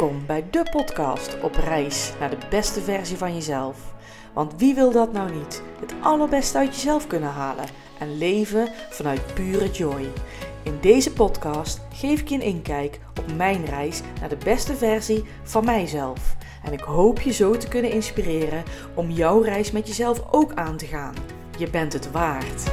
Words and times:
Welkom 0.00 0.26
bij 0.26 0.44
de 0.50 0.66
podcast 0.70 1.40
op 1.42 1.54
reis 1.54 2.12
naar 2.20 2.30
de 2.30 2.38
beste 2.50 2.80
versie 2.80 3.16
van 3.16 3.34
jezelf. 3.34 3.94
Want 4.32 4.54
wie 4.56 4.74
wil 4.74 4.92
dat 4.92 5.12
nou 5.12 5.32
niet? 5.32 5.62
Het 5.80 5.94
allerbeste 6.00 6.58
uit 6.58 6.74
jezelf 6.74 7.06
kunnen 7.06 7.28
halen 7.28 7.64
en 7.98 8.18
leven 8.18 8.68
vanuit 8.90 9.34
pure 9.34 9.70
joy. 9.70 10.12
In 10.62 10.78
deze 10.80 11.12
podcast 11.12 11.80
geef 11.94 12.20
ik 12.20 12.28
je 12.28 12.34
een 12.34 12.40
inkijk 12.40 13.00
op 13.18 13.32
mijn 13.36 13.64
reis 13.64 14.00
naar 14.20 14.28
de 14.28 14.38
beste 14.44 14.76
versie 14.76 15.24
van 15.42 15.64
mijzelf. 15.64 16.36
En 16.64 16.72
ik 16.72 16.80
hoop 16.80 17.20
je 17.20 17.32
zo 17.32 17.56
te 17.56 17.68
kunnen 17.68 17.90
inspireren 17.90 18.64
om 18.94 19.10
jouw 19.10 19.40
reis 19.40 19.70
met 19.70 19.86
jezelf 19.86 20.22
ook 20.30 20.54
aan 20.54 20.76
te 20.76 20.86
gaan. 20.86 21.14
Je 21.58 21.70
bent 21.70 21.92
het 21.92 22.10
waard. 22.10 22.72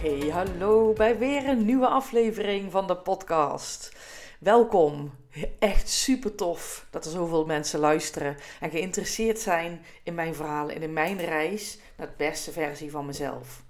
Hey, 0.00 0.28
hallo 0.28 0.92
bij 0.92 1.18
weer 1.18 1.48
een 1.48 1.64
nieuwe 1.64 1.86
aflevering 1.86 2.70
van 2.70 2.86
de 2.86 2.96
podcast. 2.96 3.96
Welkom. 4.38 5.10
Echt 5.58 5.88
super 5.88 6.34
tof 6.34 6.86
dat 6.90 7.04
er 7.04 7.10
zoveel 7.10 7.46
mensen 7.46 7.80
luisteren 7.80 8.36
en 8.60 8.70
geïnteresseerd 8.70 9.38
zijn 9.38 9.84
in 10.02 10.14
mijn 10.14 10.34
verhalen 10.34 10.74
en 10.74 10.82
in 10.82 10.92
mijn 10.92 11.18
reis 11.18 11.78
naar 11.96 12.06
de 12.06 12.12
beste 12.16 12.52
versie 12.52 12.90
van 12.90 13.06
mezelf. 13.06 13.64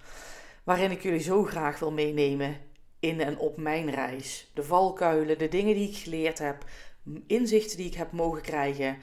Waarin 0.65 0.91
ik 0.91 1.03
jullie 1.03 1.21
zo 1.21 1.45
graag 1.45 1.79
wil 1.79 1.93
meenemen 1.93 2.57
in 3.01 3.21
en 3.21 3.39
op 3.39 3.57
mijn 3.57 3.91
reis. 3.91 4.51
De 4.55 4.65
valkuilen, 4.65 5.39
de 5.39 5.49
dingen 5.49 5.75
die 5.75 5.89
ik 5.89 5.97
geleerd 5.97 6.39
heb, 6.39 6.65
inzichten 7.27 7.77
die 7.77 7.87
ik 7.87 7.95
heb 7.95 8.13
mogen 8.13 8.43
krijgen, 8.43 8.99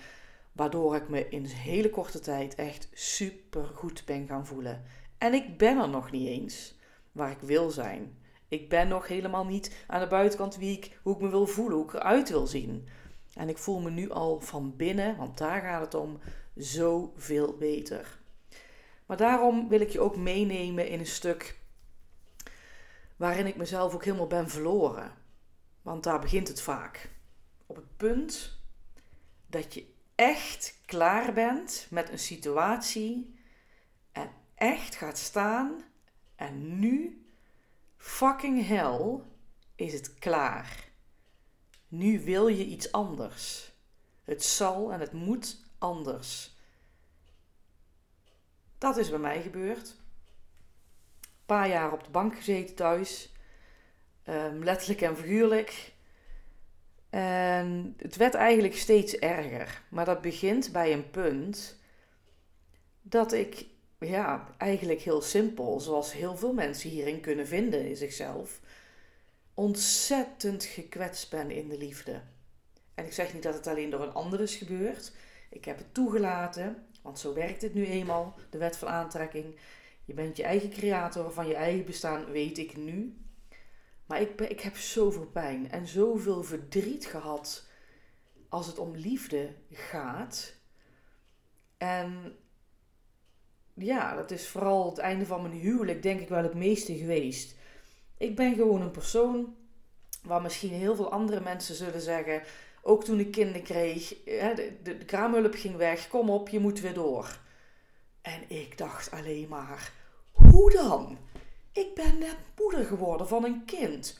waardoor 0.51 0.95
ik 0.95 1.09
me 1.09 1.29
in 1.29 1.45
hele 1.45 1.89
korte 1.89 2.19
tijd 2.19 2.55
echt 2.55 2.89
super 2.93 3.65
goed 3.73 4.05
ben 4.05 4.27
gaan 4.27 4.45
voelen. 4.45 4.83
En 5.17 5.33
ik 5.33 5.57
ben 5.57 5.77
er 5.77 5.89
nog 5.89 6.11
niet 6.11 6.27
eens 6.27 6.75
waar 7.17 7.31
ik 7.31 7.39
wil 7.39 7.69
zijn. 7.69 8.17
Ik 8.47 8.69
ben 8.69 8.87
nog 8.87 9.07
helemaal 9.07 9.45
niet 9.45 9.83
aan 9.87 9.99
de 9.99 10.07
buitenkant 10.07 10.57
wie 10.57 10.77
ik, 10.77 10.99
hoe 11.03 11.15
ik 11.15 11.21
me 11.21 11.29
wil 11.29 11.47
voelen, 11.47 11.77
hoe 11.77 11.85
ik 11.85 11.93
eruit 11.93 12.29
wil 12.29 12.47
zien. 12.47 12.87
En 13.33 13.49
ik 13.49 13.57
voel 13.57 13.79
me 13.79 13.89
nu 13.89 14.09
al 14.09 14.41
van 14.41 14.75
binnen, 14.75 15.17
want 15.17 15.37
daar 15.37 15.61
gaat 15.61 15.81
het 15.81 15.93
om, 15.93 16.19
zoveel 16.55 17.57
beter. 17.57 18.19
Maar 19.05 19.17
daarom 19.17 19.69
wil 19.69 19.81
ik 19.81 19.89
je 19.89 19.99
ook 19.99 20.15
meenemen 20.15 20.87
in 20.87 20.99
een 20.99 21.05
stuk 21.05 21.59
waarin 23.15 23.47
ik 23.47 23.55
mezelf 23.55 23.93
ook 23.93 24.05
helemaal 24.05 24.27
ben 24.27 24.49
verloren. 24.49 25.11
Want 25.81 26.03
daar 26.03 26.19
begint 26.19 26.47
het 26.47 26.61
vaak. 26.61 27.09
Op 27.65 27.75
het 27.75 27.97
punt 27.97 28.59
dat 29.47 29.73
je 29.73 29.85
echt 30.15 30.79
klaar 30.85 31.33
bent 31.33 31.87
met 31.89 32.09
een 32.09 32.19
situatie 32.19 33.39
en 34.11 34.29
echt 34.55 34.95
gaat 34.95 35.17
staan 35.17 35.83
en 36.37 36.79
nu, 36.79 37.25
fucking 37.97 38.67
hell, 38.67 39.19
is 39.75 39.93
het 39.93 40.13
klaar. 40.19 40.89
Nu 41.87 42.23
wil 42.23 42.47
je 42.47 42.65
iets 42.65 42.91
anders. 42.91 43.71
Het 44.23 44.43
zal 44.43 44.91
en 44.91 44.99
het 44.99 45.11
moet 45.11 45.57
anders. 45.77 46.55
Dat 48.77 48.97
is 48.97 49.09
bij 49.09 49.19
mij 49.19 49.41
gebeurd. 49.41 49.95
Een 51.21 51.45
paar 51.45 51.67
jaar 51.67 51.91
op 51.91 52.03
de 52.03 52.09
bank 52.09 52.35
gezeten 52.35 52.75
thuis. 52.75 53.31
Um, 54.29 54.63
letterlijk 54.63 55.01
en 55.01 55.17
figuurlijk. 55.17 55.93
En 57.09 57.93
het 57.97 58.15
werd 58.15 58.33
eigenlijk 58.33 58.75
steeds 58.75 59.15
erger. 59.15 59.81
Maar 59.89 60.05
dat 60.05 60.21
begint 60.21 60.71
bij 60.71 60.93
een 60.93 61.09
punt 61.09 61.79
dat 63.01 63.31
ik 63.31 63.65
ja, 63.99 64.55
eigenlijk 64.57 65.01
heel 65.01 65.21
simpel, 65.21 65.79
zoals 65.79 66.13
heel 66.13 66.37
veel 66.37 66.53
mensen 66.53 66.89
hierin 66.89 67.21
kunnen 67.21 67.47
vinden 67.47 67.85
in 67.87 67.95
zichzelf, 67.95 68.59
ontzettend 69.53 70.63
gekwetst 70.63 71.29
ben 71.29 71.51
in 71.51 71.69
de 71.69 71.77
liefde. 71.77 72.21
En 72.93 73.05
ik 73.05 73.13
zeg 73.13 73.33
niet 73.33 73.43
dat 73.43 73.53
het 73.53 73.67
alleen 73.67 73.89
door 73.89 74.01
een 74.01 74.13
ander 74.13 74.41
is 74.41 74.55
gebeurd. 74.55 75.11
Ik 75.49 75.65
heb 75.65 75.77
het 75.77 75.93
toegelaten, 75.93 76.87
want 77.01 77.19
zo 77.19 77.33
werkt 77.33 77.61
het 77.61 77.73
nu 77.73 77.85
eenmaal, 77.85 78.35
de 78.49 78.57
wet 78.57 78.77
van 78.77 78.87
aantrekking. 78.87 79.59
Je 80.05 80.13
bent 80.13 80.37
je 80.37 80.43
eigen 80.43 80.69
creator 80.69 81.31
van 81.31 81.47
je 81.47 81.55
eigen 81.55 81.85
bestaan, 81.85 82.25
weet 82.25 82.57
ik 82.57 82.77
nu. 82.77 83.17
Maar 84.05 84.21
ik, 84.21 84.41
ik 84.41 84.59
heb 84.61 84.77
zoveel 84.77 85.25
pijn 85.25 85.71
en 85.71 85.87
zoveel 85.87 86.43
verdriet 86.43 87.05
gehad 87.05 87.67
als 88.49 88.67
het 88.67 88.77
om 88.77 88.95
liefde 88.95 89.53
gaat. 89.71 90.53
En 91.77 92.35
ja, 93.77 94.15
dat 94.15 94.31
is 94.31 94.47
vooral 94.47 94.89
het 94.89 94.97
einde 94.97 95.25
van 95.25 95.41
mijn 95.41 95.53
huwelijk, 95.53 96.03
denk 96.03 96.19
ik 96.19 96.29
wel 96.29 96.43
het 96.43 96.53
meeste 96.53 96.97
geweest. 96.97 97.55
Ik 98.17 98.35
ben 98.35 98.55
gewoon 98.55 98.81
een 98.81 98.91
persoon 98.91 99.55
waar 100.23 100.41
misschien 100.41 100.71
heel 100.71 100.95
veel 100.95 101.11
andere 101.11 101.41
mensen 101.41 101.75
zullen 101.75 102.01
zeggen. 102.01 102.41
Ook 102.81 103.03
toen 103.03 103.19
ik 103.19 103.31
kinderen 103.31 103.63
kreeg, 103.63 104.23
de, 104.23 104.73
de, 104.83 104.97
de 104.97 105.05
kraamhulp 105.05 105.53
ging 105.53 105.75
weg, 105.75 106.07
kom 106.07 106.29
op, 106.29 106.49
je 106.49 106.59
moet 106.59 106.79
weer 106.79 106.93
door. 106.93 107.39
En 108.21 108.41
ik 108.47 108.77
dacht 108.77 109.11
alleen 109.11 109.47
maar, 109.49 109.91
hoe 110.31 110.71
dan? 110.71 111.17
Ik 111.71 111.95
ben 111.95 112.17
net 112.17 112.37
moeder 112.57 112.85
geworden 112.85 113.27
van 113.27 113.43
een 113.45 113.65
kind. 113.65 114.19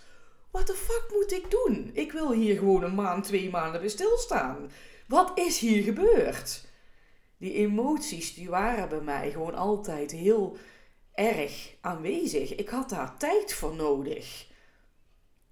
Wat 0.51 0.68
de 0.68 0.74
fuck 0.74 1.06
moet 1.13 1.31
ik 1.31 1.51
doen? 1.51 1.89
Ik 1.94 2.12
wil 2.12 2.31
hier 2.31 2.57
gewoon 2.57 2.84
een 2.84 2.95
maand, 2.95 3.24
twee 3.24 3.50
maanden 3.50 3.79
bij 3.79 3.89
stilstaan. 3.89 4.72
Wat 5.07 5.31
is 5.35 5.59
hier 5.59 5.84
gebeurd? 5.84 6.67
Die 7.38 7.53
emoties 7.53 8.34
die 8.34 8.50
waren 8.50 8.90
bij 8.90 9.02
mij 9.02 9.31
gewoon 9.31 9.56
altijd 9.56 10.12
heel 10.12 10.58
erg 11.14 11.75
aanwezig. 11.81 12.56
Ik 12.56 12.70
had 12.70 12.90
daar 12.90 13.18
tijd 13.18 13.53
voor 13.53 13.75
nodig. 13.75 14.48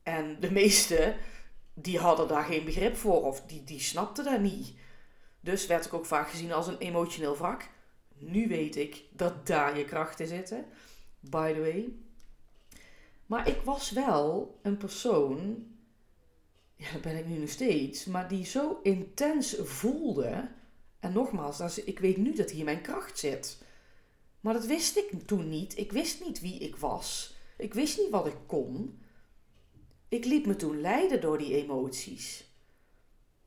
En 0.03 0.39
de 0.39 0.51
meesten, 0.51 1.15
die 1.73 1.99
hadden 1.99 2.27
daar 2.27 2.43
geen 2.43 2.65
begrip 2.65 2.95
voor 2.95 3.23
of 3.23 3.41
die, 3.41 3.63
die 3.63 3.79
snapten 3.79 4.23
dat 4.23 4.39
niet. 4.39 4.73
Dus 5.39 5.67
werd 5.67 5.85
ik 5.85 5.93
ook 5.93 6.05
vaak 6.05 6.29
gezien 6.29 6.53
als 6.53 6.67
een 6.67 6.77
emotioneel 6.77 7.37
wrak. 7.37 7.69
Nu 8.17 8.47
weet 8.47 8.75
ik 8.75 9.03
dat 9.11 9.47
daar 9.47 9.77
je 9.77 9.85
krachten 9.85 10.27
zitten. 10.27 10.65
By 11.19 11.53
the 11.53 11.59
way. 11.59 11.93
Maar 13.25 13.47
ik 13.47 13.61
was 13.61 13.91
wel 13.91 14.59
een 14.61 14.77
persoon, 14.77 15.67
ja, 16.75 16.91
dat 16.91 17.01
ben 17.01 17.17
ik 17.17 17.25
nu 17.25 17.37
nog 17.37 17.49
steeds, 17.49 18.05
maar 18.05 18.27
die 18.27 18.45
zo 18.45 18.79
intens 18.83 19.55
voelde 19.63 20.49
en 21.05 21.13
nogmaals, 21.13 21.77
ik 21.77 21.99
weet 21.99 22.17
nu 22.17 22.33
dat 22.33 22.51
hier 22.51 22.65
mijn 22.65 22.81
kracht 22.81 23.19
zit. 23.19 23.57
Maar 24.39 24.53
dat 24.53 24.65
wist 24.65 24.97
ik 24.97 25.11
toen 25.25 25.49
niet. 25.49 25.77
Ik 25.77 25.91
wist 25.91 26.25
niet 26.25 26.39
wie 26.39 26.59
ik 26.59 26.75
was. 26.75 27.35
Ik 27.57 27.73
wist 27.73 27.97
niet 27.97 28.09
wat 28.09 28.27
ik 28.27 28.37
kon. 28.45 28.99
Ik 30.07 30.25
liet 30.25 30.45
me 30.45 30.55
toen 30.55 30.81
leiden 30.81 31.21
door 31.21 31.37
die 31.37 31.55
emoties. 31.55 32.45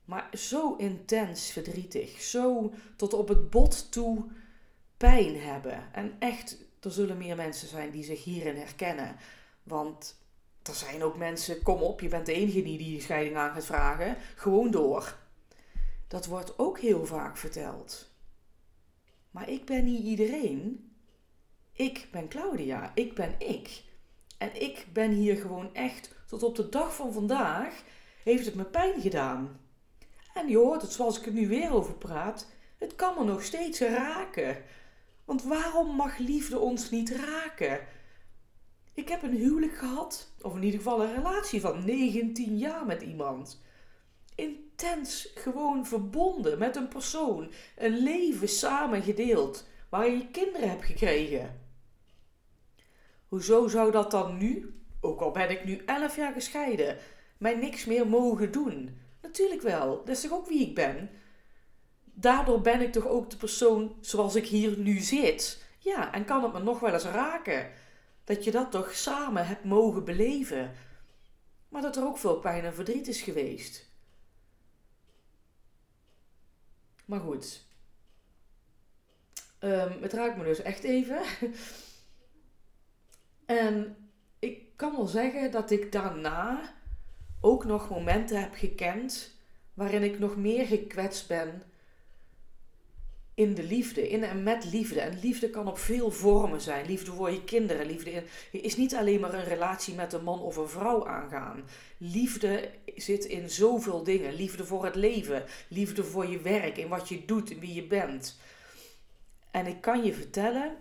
Maar 0.05 0.29
zo 0.33 0.75
intens 0.77 1.51
verdrietig, 1.51 2.21
zo 2.21 2.73
tot 2.97 3.13
op 3.13 3.29
het 3.29 3.51
bot 3.51 3.93
toe 3.93 4.25
pijn 4.97 5.41
hebben. 5.41 5.93
En 5.93 6.17
echt, 6.19 6.57
er 6.81 6.91
zullen 6.91 7.19
meer 7.19 7.37
mensen 7.37 7.69
zijn 7.69 7.91
die 7.91 8.05
zich 8.05 8.25
hierin 8.25 8.57
herkennen. 8.57 9.17
Want 9.63 10.21
er 10.63 10.75
zijn 10.75 11.03
ook 11.03 11.17
mensen, 11.17 11.63
kom 11.63 11.83
op, 11.83 12.01
je 12.01 12.09
bent 12.09 12.27
de 12.27 12.33
enige 12.33 12.63
die 12.63 12.79
die 12.79 13.01
scheiding 13.01 13.37
aan 13.37 13.53
gaat 13.53 13.65
vragen. 13.65 14.17
Gewoon 14.37 14.71
door. 14.71 15.17
Dat 16.09 16.27
wordt 16.27 16.59
ook 16.59 16.79
heel 16.79 17.07
vaak 17.07 17.37
verteld. 17.37 18.11
Maar 19.31 19.49
ik 19.49 19.65
ben 19.65 19.85
niet 19.85 20.05
iedereen. 20.05 20.91
Ik 21.73 22.09
ben 22.11 22.29
Claudia. 22.29 22.93
Ik 22.95 23.15
ben 23.15 23.35
ik. 23.39 23.85
En 24.39 24.63
ik 24.63 24.87
ben 24.93 25.11
hier 25.11 25.37
gewoon 25.37 25.75
echt, 25.75 26.15
tot 26.27 26.43
op 26.43 26.57
de 26.57 26.69
dag 26.69 26.95
van 26.95 27.13
vandaag, 27.13 27.83
heeft 28.25 28.45
het 28.45 28.55
me 28.55 28.65
pijn 28.65 29.01
gedaan. 29.01 29.61
En 30.35 30.49
je 30.49 30.57
hoort 30.57 30.83
het 30.83 30.93
zoals 30.93 31.19
ik 31.19 31.27
er 31.27 31.33
nu 31.33 31.49
weer 31.49 31.73
over 31.73 31.95
praat, 31.95 32.47
het 32.79 32.95
kan 32.95 33.15
me 33.19 33.25
nog 33.25 33.43
steeds 33.43 33.81
raken. 33.81 34.63
Want 35.25 35.43
waarom 35.43 35.97
mag 35.97 36.19
liefde 36.19 36.59
ons 36.59 36.91
niet 36.91 37.11
raken? 37.11 37.87
Ik 38.95 39.09
heb 39.09 39.23
een 39.23 39.37
huwelijk 39.37 39.77
gehad, 39.77 40.33
of 40.43 40.55
in 40.55 40.63
ieder 40.63 40.81
geval 40.81 41.03
een 41.03 41.15
relatie 41.15 41.61
van 41.61 41.85
19 41.85 42.59
jaar 42.59 42.87
met 42.87 43.03
iemand 43.03 43.61
intens 44.39 45.33
gewoon 45.35 45.87
verbonden 45.87 46.59
met 46.59 46.77
een 46.77 46.89
persoon. 46.89 47.51
Een 47.77 48.03
leven 48.03 48.49
samen 48.49 49.03
gedeeld. 49.03 49.67
Waar 49.89 50.11
je 50.11 50.31
kinderen 50.31 50.69
hebt 50.69 50.85
gekregen. 50.85 51.61
Hoezo 53.29 53.69
zou 53.69 53.91
dat 53.91 54.11
dan 54.11 54.39
nu, 54.39 54.81
ook 55.01 55.21
al 55.21 55.31
ben 55.31 55.51
ik 55.51 55.65
nu 55.65 55.83
11 55.87 56.17
jaar 56.17 56.33
gescheiden, 56.33 56.97
mij 57.39 57.55
niks 57.55 57.85
meer 57.85 58.07
mogen 58.07 58.53
doen? 58.53 58.99
Natuurlijk 59.23 59.63
wel, 59.63 59.97
dat 60.05 60.09
is 60.09 60.21
toch 60.21 60.33
ook 60.33 60.49
wie 60.49 60.67
ik 60.69 60.75
ben? 60.75 61.11
Daardoor 62.05 62.61
ben 62.61 62.81
ik 62.81 62.93
toch 62.93 63.07
ook 63.07 63.31
de 63.31 63.37
persoon 63.37 63.97
zoals 64.01 64.35
ik 64.35 64.47
hier 64.47 64.79
nu 64.79 64.99
zit. 64.99 65.65
Ja, 65.79 66.13
en 66.13 66.25
kan 66.25 66.43
het 66.43 66.53
me 66.53 66.63
nog 66.63 66.81
wel 66.81 66.93
eens 66.93 67.05
raken. 67.05 67.71
Dat 68.25 68.45
je 68.45 68.51
dat 68.51 68.71
toch 68.71 68.95
samen 68.95 69.47
hebt 69.47 69.65
mogen 69.65 70.05
beleven. 70.05 70.73
Maar 71.69 71.83
dat 71.83 71.97
er 71.97 72.07
ook 72.07 72.19
veel 72.19 72.39
pijn 72.39 72.65
en 72.65 72.75
verdriet 72.75 73.09
is 73.09 73.23
geweest. 73.23 73.88
Maar 77.09 77.21
goed. 77.21 77.67
Um, 79.61 80.03
het 80.03 80.13
raakt 80.13 80.37
me 80.37 80.45
dus 80.45 80.63
echt 80.63 80.83
even. 80.83 81.23
en 83.47 83.97
ik 84.39 84.77
kan 84.77 84.97
wel 84.97 85.07
zeggen 85.07 85.51
dat 85.51 85.71
ik 85.71 85.93
daarna 85.93 86.75
ook 87.41 87.65
nog 87.65 87.91
momenten 87.91 88.41
heb 88.41 88.55
gekend 88.55 89.35
waarin 89.75 90.03
ik 90.03 90.19
nog 90.19 90.37
meer 90.37 90.67
gekwetst 90.67 91.29
ben 91.29 91.63
in 93.39 93.55
de 93.55 93.63
liefde, 93.63 94.09
in 94.09 94.25
en 94.25 94.43
met 94.43 94.65
liefde. 94.65 95.01
En 95.01 95.19
liefde 95.21 95.51
kan 95.51 95.69
op 95.69 95.79
veel 95.79 96.11
vormen 96.11 96.61
zijn. 96.61 96.87
Liefde 96.87 97.13
voor 97.13 97.31
je 97.31 97.45
kinderen. 97.45 97.87
Liefde 97.87 98.23
is 98.51 98.77
niet 98.77 98.95
alleen 98.95 99.21
maar 99.21 99.35
een 99.35 99.45
relatie 99.45 99.95
met 99.95 100.13
een 100.13 100.25
man 100.25 100.41
of 100.41 100.57
een 100.57 100.69
vrouw 100.69 101.07
aangaan. 101.07 101.65
Liefde 101.99 102.71
zit 102.97 103.25
in 103.25 103.51
zoveel 103.51 104.03
dingen. 104.03 104.35
Liefde 104.35 104.65
voor 104.65 104.85
het 104.85 104.95
leven. 104.95 105.45
Liefde 105.69 106.05
voor 106.05 106.27
je 106.27 106.41
werk. 106.41 106.77
In 106.77 106.89
wat 106.89 107.09
je 107.09 107.25
doet. 107.25 107.51
En 107.51 107.59
wie 107.59 107.75
je 107.75 107.87
bent. 107.87 108.39
En 109.51 109.67
ik 109.67 109.81
kan 109.81 110.05
je 110.05 110.15
vertellen 110.15 110.77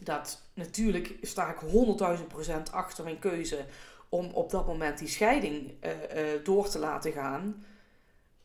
dat 0.00 0.42
natuurlijk 0.54 1.14
sta 1.22 1.50
ik 1.50 1.60
100.000% 2.50 2.62
achter 2.70 3.04
mijn 3.04 3.18
keuze 3.18 3.64
om 4.08 4.30
op 4.32 4.50
dat 4.50 4.66
moment 4.66 4.98
die 4.98 5.08
scheiding 5.08 5.72
uh, 5.84 5.90
uh, 5.90 6.44
door 6.44 6.68
te 6.68 6.78
laten 6.78 7.12
gaan. 7.12 7.64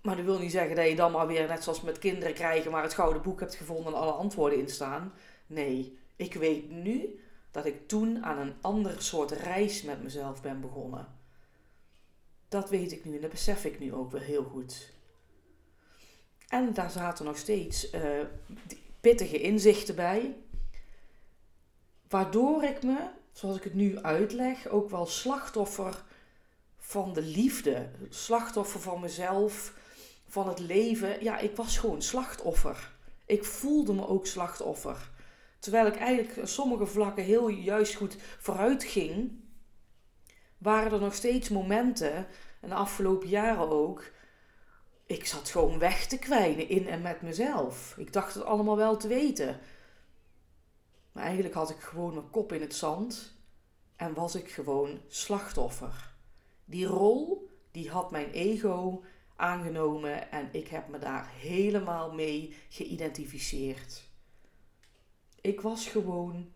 Maar 0.04 0.16
dat 0.16 0.26
wil 0.26 0.40
niet 0.40 0.52
zeggen 0.52 0.76
dat 0.76 0.88
je 0.88 0.96
dan 0.96 1.12
maar 1.12 1.28
weer, 1.28 1.48
net 1.48 1.64
zoals 1.64 1.82
met 1.82 2.00
kinderen 2.00 2.34
krijgen, 2.34 2.72
maar 2.72 2.84
het 2.84 2.94
gouden 2.94 3.22
boek 3.22 3.40
hebt 3.40 3.56
gevonden 3.56 3.94
en 3.94 4.00
alle 4.00 4.12
antwoorden 4.12 4.60
in 4.60 4.70
staan. 4.70 5.14
Nee, 5.48 5.98
ik 6.16 6.34
weet 6.34 6.70
nu 6.70 7.20
dat 7.52 7.66
ik 7.66 7.88
toen 7.88 8.24
aan 8.24 8.38
een 8.38 8.54
ander 8.62 9.02
soort 9.02 9.32
reis 9.32 9.82
met 9.82 10.04
mezelf 10.04 10.42
ben 10.42 10.62
begonnen. 10.62 11.08
Dat 12.48 12.70
weet 12.70 12.92
ik 12.92 13.06
nu 13.06 13.16
en 13.16 13.22
dat 13.22 13.30
besef 13.30 13.66
ik 13.66 13.80
nu 13.80 13.94
ook 13.94 14.12
wel 14.12 14.22
heel 14.22 14.44
goed. 14.44 14.92
En 16.48 16.74
daar 16.74 16.92
zaten 16.92 17.26
nog 17.26 17.38
steeds 17.38 17.94
uh, 17.94 18.02
pittige 19.02 19.42
inzichten 19.42 19.96
bij, 19.96 20.36
waardoor 22.08 22.64
ik 22.64 22.84
me, 22.84 23.10
zoals 23.32 23.58
ik 23.58 23.64
het 23.64 23.74
nu 23.74 24.00
uitleg, 24.00 24.68
ook 24.68 24.90
wel 24.90 25.06
slachtoffer 25.06 26.04
van 26.78 27.14
de 27.14 27.22
liefde, 27.22 27.90
slachtoffer 28.10 28.80
van 28.80 29.00
mezelf, 29.00 29.74
van 30.34 30.48
het 30.48 30.60
leven. 30.60 31.24
Ja, 31.24 31.38
ik 31.38 31.56
was 31.56 31.78
gewoon 31.78 32.02
slachtoffer. 32.02 32.92
Ik 33.26 33.44
voelde 33.44 33.94
me 33.94 34.08
ook 34.08 34.26
slachtoffer. 34.26 35.12
Terwijl 35.60 35.88
ik 35.88 35.96
eigenlijk 35.96 36.38
op 36.38 36.48
sommige 36.48 36.86
vlakken 36.86 37.24
heel 37.24 37.48
juist 37.48 37.96
goed 37.96 38.18
vooruit 38.40 38.84
ging, 38.84 39.40
waren 40.58 40.92
er 40.92 41.00
nog 41.00 41.14
steeds 41.14 41.50
momenten, 41.50 42.28
en 42.62 42.70
de 42.70 42.76
afgelopen 42.76 43.30
jaren 43.30 43.70
ook, 43.70 44.12
ik 45.06 45.26
zat 45.26 45.50
gewoon 45.50 45.80
weg 45.80 46.08
te 46.08 46.20
kwijnen 46.20 46.70
in 46.70 46.88
en 46.88 47.02
met 47.02 47.22
mezelf. 47.22 47.94
Ik 47.98 48.14
dacht 48.14 48.34
het 48.34 48.44
allemaal 48.44 48.78
wel 48.78 48.98
te 48.98 49.08
weten. 49.08 49.60
Maar 51.12 51.24
eigenlijk 51.24 51.54
had 51.54 51.70
ik 51.70 51.80
gewoon 51.80 52.14
mijn 52.14 52.30
kop 52.30 52.54
in 52.54 52.62
het 52.62 52.76
zand 52.76 53.36
en 53.96 54.14
was 54.14 54.36
ik 54.36 54.52
gewoon 54.52 55.02
slachtoffer. 55.08 56.14
Die 56.66 56.86
rol, 56.86 57.50
die 57.72 57.90
had 57.90 58.12
mijn 58.12 58.30
ego 58.32 59.04
aangenomen 59.44 60.32
en 60.32 60.50
ik 60.52 60.68
heb 60.68 60.88
me 60.88 61.00
daar 61.00 61.30
helemaal 61.30 62.14
mee 62.14 62.56
geïdentificeerd. 62.70 64.04
Ik 65.42 65.62
was 65.62 65.88
gewoon 65.88 66.52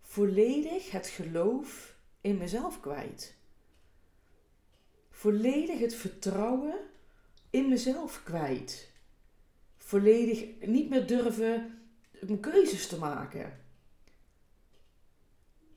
volledig 0.00 0.90
het 0.90 1.06
geloof 1.06 1.94
in 2.20 2.36
mezelf 2.36 2.80
kwijt. 2.80 3.34
Volledig 5.10 5.78
het 5.78 5.94
vertrouwen 5.94 6.78
in 7.50 7.68
mezelf 7.68 8.22
kwijt. 8.22 8.90
Volledig 9.76 10.66
niet 10.66 10.88
meer 10.88 11.06
durven 11.06 11.82
keuzes 12.40 12.86
te 12.86 12.98
maken. 12.98 13.60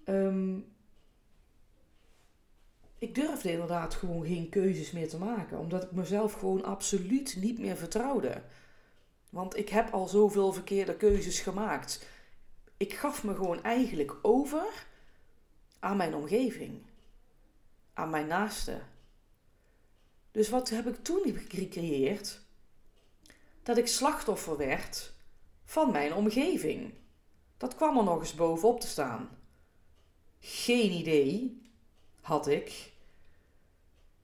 Um, 0.05 0.74
ik 2.97 3.15
durfde 3.15 3.51
inderdaad 3.51 3.93
gewoon 3.93 4.25
geen 4.25 4.49
keuzes 4.49 4.91
meer 4.91 5.09
te 5.09 5.17
maken, 5.17 5.59
omdat 5.59 5.83
ik 5.83 5.91
mezelf 5.91 6.33
gewoon 6.33 6.63
absoluut 6.63 7.35
niet 7.35 7.59
meer 7.59 7.77
vertrouwde. 7.77 8.41
Want 9.29 9.57
ik 9.57 9.69
heb 9.69 9.93
al 9.93 10.07
zoveel 10.07 10.53
verkeerde 10.53 10.95
keuzes 10.95 11.39
gemaakt. 11.39 12.05
Ik 12.77 12.93
gaf 12.93 13.23
me 13.23 13.35
gewoon 13.35 13.63
eigenlijk 13.63 14.15
over 14.21 14.85
aan 15.79 15.97
mijn 15.97 16.15
omgeving, 16.15 16.81
aan 17.93 18.09
mijn 18.09 18.27
naasten. 18.27 18.81
Dus 20.31 20.49
wat 20.49 20.69
heb 20.69 20.87
ik 20.87 21.03
toen 21.03 21.39
gecreëerd? 21.49 22.39
Dat 23.63 23.77
ik 23.77 23.87
slachtoffer 23.87 24.57
werd 24.57 25.13
van 25.63 25.91
mijn 25.91 26.13
omgeving. 26.13 26.93
Dat 27.57 27.75
kwam 27.75 27.97
er 27.97 28.03
nog 28.03 28.19
eens 28.19 28.35
bovenop 28.35 28.79
te 28.79 28.87
staan. 28.87 29.29
Geen 30.39 30.91
idee 30.91 31.64
had 32.25 32.47
ik 32.47 32.91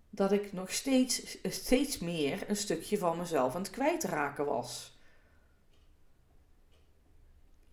dat 0.10 0.32
ik 0.32 0.54
nog 0.54 0.72
steeds, 0.72 1.38
steeds 1.44 1.98
meer 1.98 2.50
een 2.50 2.56
stukje 2.56 2.98
van 2.98 3.18
mezelf 3.18 3.56
aan 3.56 3.62
het 3.62 3.72
kwijtraken 3.72 4.46
was. 4.46 4.98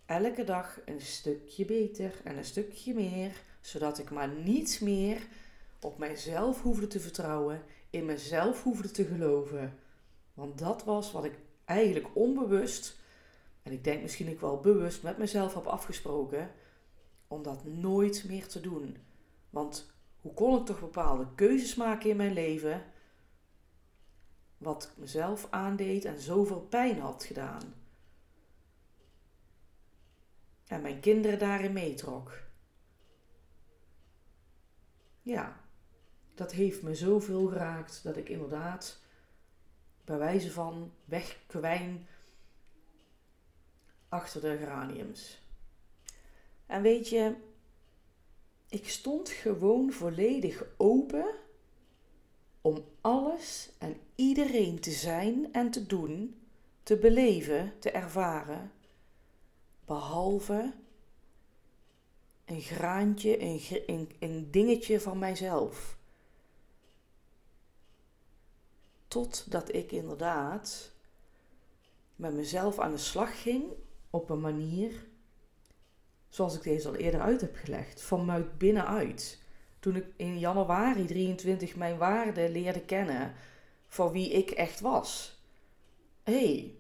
Elke 0.07 0.45
dag 0.45 0.81
een 0.85 1.01
stukje 1.01 1.65
beter 1.65 2.21
en 2.25 2.37
een 2.37 2.45
stukje 2.45 2.95
meer, 2.95 3.41
zodat 3.61 3.99
ik 3.99 4.11
maar 4.11 4.29
niets 4.29 4.79
meer 4.79 5.27
op 5.81 5.99
mijzelf 5.99 6.63
hoefde 6.63 6.87
te 6.87 7.01
vertrouwen, 7.01 7.63
in 7.91 8.05
mezelf 8.05 8.63
hoefde 8.63 8.91
te 8.91 9.05
geloven. 9.05 9.79
Want 10.35 10.59
dat 10.59 10.85
was 10.85 11.13
wat 11.13 11.25
ik 11.25 11.35
eigenlijk 11.65 12.09
onbewust, 12.17 12.97
en 13.63 13.73
ik 13.73 13.85
denk 13.85 14.03
misschien 14.03 14.31
ook 14.31 14.41
wel 14.41 14.61
bewust 14.61 15.03
met 15.03 15.19
mezelf 15.19 15.55
heb 15.55 15.67
afgesproken, 15.67 16.51
om 17.27 17.43
dat 17.43 17.65
nooit 17.65 18.25
meer 18.27 18.47
te 18.47 18.61
doen. 18.61 18.97
Want 19.51 19.97
hoe 20.21 20.35
kon 20.35 20.59
ik 20.59 20.67
toch 20.67 20.81
bepaalde 20.81 21.27
keuzes 21.35 21.75
maken 21.75 22.11
in 22.11 22.17
mijn 22.17 22.33
leven, 22.33 22.85
wat 24.59 24.93
mezelf 24.97 25.47
aandeed 25.51 26.05
en 26.05 26.21
zoveel 26.21 26.61
pijn 26.61 27.01
had 27.01 27.25
gedaan. 27.25 27.75
En 30.67 30.83
mijn 30.83 31.01
kinderen 31.01 31.39
daarin 31.39 31.73
meetrok. 31.73 32.41
Ja, 35.23 35.61
dat 36.35 36.53
heeft 36.53 36.83
me 36.83 36.95
zoveel 36.95 37.47
geraakt 37.47 38.03
dat 38.03 38.17
ik 38.17 38.29
inderdaad 38.29 39.01
bij 40.05 40.19
wijze 40.19 40.53
van 40.53 40.93
wegkwijn 41.05 42.09
achter 44.09 44.41
de 44.41 44.57
geraniums. 44.57 45.43
En 46.67 46.83
weet 46.83 47.09
je, 47.09 47.37
ik 48.69 48.89
stond 48.89 49.29
gewoon 49.29 49.93
volledig 49.93 50.65
open 50.77 51.35
om 52.61 52.85
alles 53.01 53.71
en 53.79 54.01
iedereen 54.15 54.81
te 54.81 54.91
zijn 54.91 55.53
en 55.53 55.71
te 55.71 55.87
doen, 55.87 56.41
te 56.83 56.97
beleven, 56.97 57.73
te 57.79 57.91
ervaren, 57.91 58.73
behalve 59.85 60.73
een 62.45 62.61
graantje, 62.61 63.43
een, 63.43 63.61
een, 63.87 64.11
een 64.19 64.51
dingetje 64.51 65.01
van 65.01 65.19
mijzelf. 65.19 65.99
Totdat 69.09 69.75
ik 69.75 69.93
inderdaad 69.93 70.93
met 72.17 72.35
mezelf 72.35 72.79
aan 72.79 72.91
de 72.91 72.99
slag 72.99 73.43
ging 73.43 73.73
op 74.11 74.31
een 74.31 74.41
manier 74.41 75.07
zoals 76.29 76.57
ik 76.57 76.63
deze 76.63 76.89
al 76.89 76.95
eerder 76.95 77.21
uit 77.21 77.41
heb 77.41 77.57
gelegd, 77.57 78.03
van 78.03 78.49
binnenuit. 78.59 79.43
Toen 79.79 79.97
ik 79.97 80.07
in 80.17 80.39
januari 80.39 81.07
23 81.07 81.77
mijn 81.77 81.99
waarde 81.99 82.51
leerde 82.51 82.81
kennen 82.81 83.35
voor 83.89 84.13
wie 84.13 84.31
ik 84.31 84.51
echt 84.51 84.81
was. 84.81 85.41
Hé, 86.23 86.33
hey, 86.33 86.79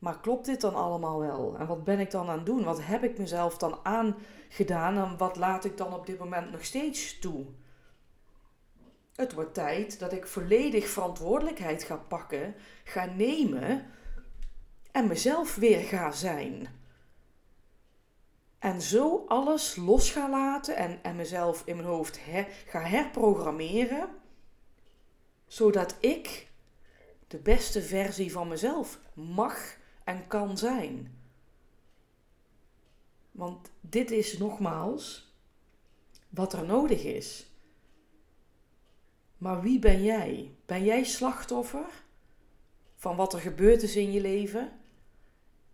maar 0.00 0.20
klopt 0.20 0.46
dit 0.46 0.60
dan 0.60 0.74
allemaal 0.74 1.20
wel? 1.20 1.56
En 1.58 1.66
wat 1.66 1.84
ben 1.84 2.00
ik 2.00 2.10
dan 2.10 2.28
aan 2.28 2.36
het 2.36 2.46
doen? 2.46 2.64
Wat 2.64 2.84
heb 2.84 3.02
ik 3.04 3.18
mezelf 3.18 3.58
dan 3.58 3.78
aangedaan 3.82 4.96
en 4.96 5.16
wat 5.16 5.36
laat 5.36 5.64
ik 5.64 5.76
dan 5.76 5.94
op 5.94 6.06
dit 6.06 6.18
moment 6.18 6.50
nog 6.50 6.64
steeds 6.64 7.18
toe? 7.18 7.46
Het 9.14 9.32
wordt 9.32 9.54
tijd 9.54 9.98
dat 9.98 10.12
ik 10.12 10.26
volledig 10.26 10.88
verantwoordelijkheid 10.88 11.82
ga 11.82 11.96
pakken, 11.96 12.54
ga 12.84 13.04
nemen 13.04 13.86
en 14.92 15.06
mezelf 15.06 15.54
weer 15.54 15.80
ga 15.80 16.12
zijn. 16.12 16.79
En 18.60 18.82
zo 18.82 19.24
alles 19.28 19.76
los 19.76 20.10
ga 20.10 20.30
laten 20.30 20.76
en, 20.76 21.02
en 21.02 21.16
mezelf 21.16 21.62
in 21.64 21.76
mijn 21.76 21.88
hoofd 21.88 22.24
her, 22.24 22.46
ga 22.66 22.80
herprogrammeren, 22.80 24.08
zodat 25.46 25.96
ik 26.00 26.50
de 27.26 27.38
beste 27.38 27.82
versie 27.82 28.32
van 28.32 28.48
mezelf 28.48 29.00
mag 29.14 29.76
en 30.04 30.26
kan 30.26 30.58
zijn. 30.58 31.18
Want 33.30 33.70
dit 33.80 34.10
is 34.10 34.38
nogmaals 34.38 35.34
wat 36.28 36.52
er 36.52 36.64
nodig 36.64 37.04
is. 37.04 37.46
Maar 39.38 39.60
wie 39.60 39.78
ben 39.78 40.02
jij? 40.02 40.54
Ben 40.66 40.84
jij 40.84 41.04
slachtoffer 41.04 42.04
van 42.96 43.16
wat 43.16 43.32
er 43.32 43.40
gebeurd 43.40 43.82
is 43.82 43.96
in 43.96 44.12
je 44.12 44.20
leven? 44.20 44.79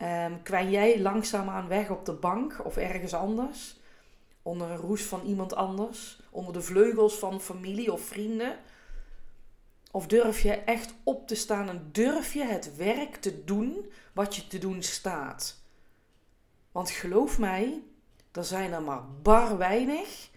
Um, 0.02 0.42
kwijn 0.42 0.70
jij 0.70 1.00
langzaamaan 1.00 1.68
weg 1.68 1.90
op 1.90 2.04
de 2.04 2.12
bank 2.12 2.64
of 2.64 2.76
ergens 2.76 3.14
anders? 3.14 3.80
Onder 4.42 4.70
een 4.70 4.76
roes 4.76 5.02
van 5.02 5.20
iemand 5.26 5.54
anders? 5.54 6.20
Onder 6.30 6.52
de 6.52 6.60
vleugels 6.60 7.18
van 7.18 7.40
familie 7.40 7.92
of 7.92 8.00
vrienden? 8.00 8.58
Of 9.90 10.06
durf 10.06 10.40
je 10.40 10.52
echt 10.52 10.94
op 11.04 11.28
te 11.28 11.34
staan 11.34 11.68
en 11.68 11.88
durf 11.92 12.32
je 12.32 12.44
het 12.44 12.76
werk 12.76 13.16
te 13.16 13.44
doen 13.44 13.92
wat 14.12 14.36
je 14.36 14.46
te 14.46 14.58
doen 14.58 14.82
staat? 14.82 15.64
Want 16.72 16.90
geloof 16.90 17.38
mij, 17.38 17.82
er 18.32 18.44
zijn 18.44 18.72
er 18.72 18.82
maar 18.82 19.12
bar 19.22 19.58
weinig 19.58 20.30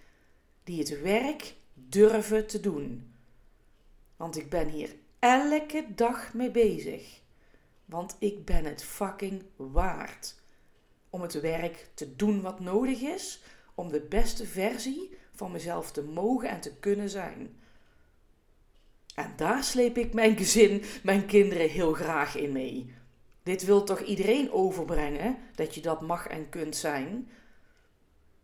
die 0.64 0.80
het 0.80 1.02
werk 1.02 1.56
durven 1.74 2.48
te 2.48 2.60
doen. 2.60 3.14
Want 4.16 4.38
ik 4.38 4.50
ben 4.50 4.68
hier 4.68 4.96
elke 5.20 5.86
dag 5.96 6.34
mee 6.34 6.52
bezig. 6.52 7.22
Want 7.90 8.16
ik 8.20 8.46
ben 8.46 8.66
het 8.66 8.84
fucking 8.84 9.44
waard. 9.56 10.36
Om 11.10 11.22
het 11.22 11.42
werk 11.42 11.90
te 11.94 12.16
doen 12.16 12.42
wat 12.42 12.60
nodig 12.60 13.02
is. 13.02 13.42
Om 13.76 13.92
de 13.92 14.02
beste 14.02 14.46
versie 14.46 15.18
van 15.32 15.52
mezelf 15.52 15.92
te 15.92 16.04
mogen 16.04 16.50
en 16.50 16.60
te 16.60 16.76
kunnen 16.76 17.10
zijn. 17.10 17.58
En 19.16 19.34
daar 19.36 19.64
sleep 19.64 19.98
ik 19.98 20.14
mijn 20.14 20.38
gezin, 20.38 20.84
mijn 21.04 21.26
kinderen 21.26 21.70
heel 21.70 21.94
graag 21.94 22.36
in 22.36 22.52
mee. 22.52 22.94
Dit 23.44 23.66
wil 23.66 23.84
toch 23.84 24.02
iedereen 24.02 24.52
overbrengen, 24.52 25.38
dat 25.56 25.76
je 25.76 25.82
dat 25.82 26.02
mag 26.02 26.28
en 26.28 26.50
kunt 26.50 26.76
zijn? 26.76 27.30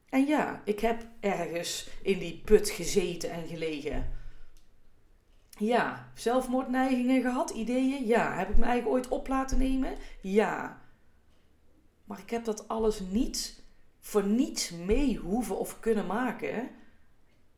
En 0.09 0.25
ja, 0.25 0.61
ik 0.65 0.79
heb 0.79 1.07
ergens 1.19 1.89
in 2.01 2.19
die 2.19 2.41
put 2.45 2.69
gezeten 2.69 3.31
en 3.31 3.47
gelegen. 3.47 4.11
Ja, 5.57 6.11
zelfmoordneigingen 6.13 7.21
gehad, 7.21 7.49
ideeën? 7.49 8.05
Ja. 8.05 8.33
Heb 8.37 8.49
ik 8.49 8.57
me 8.57 8.65
eigen 8.65 8.89
ooit 8.89 9.07
op 9.07 9.27
laten 9.27 9.57
nemen? 9.57 9.95
Ja. 10.21 10.81
Maar 12.05 12.19
ik 12.19 12.29
heb 12.29 12.45
dat 12.45 12.67
alles 12.67 12.99
niet 12.99 13.63
voor 13.99 14.23
niets 14.23 14.71
mee 14.71 15.17
hoeven 15.17 15.57
of 15.57 15.79
kunnen 15.79 16.05
maken. 16.05 16.69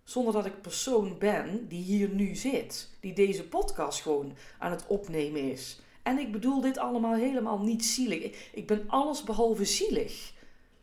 Zonder 0.03 0.33
dat 0.33 0.45
ik 0.45 0.61
persoon 0.61 1.17
ben 1.17 1.67
die 1.67 1.83
hier 1.83 2.09
nu 2.09 2.35
zit. 2.35 2.89
Die 2.99 3.13
deze 3.13 3.47
podcast 3.47 4.01
gewoon 4.01 4.37
aan 4.59 4.71
het 4.71 4.87
opnemen 4.87 5.51
is. 5.51 5.81
En 6.03 6.17
ik 6.17 6.31
bedoel 6.31 6.61
dit 6.61 6.77
allemaal 6.77 7.15
helemaal 7.15 7.59
niet 7.59 7.85
zielig. 7.85 8.51
Ik 8.53 8.67
ben 8.67 8.83
alles 8.87 9.23
behalve 9.23 9.65
zielig. 9.65 10.33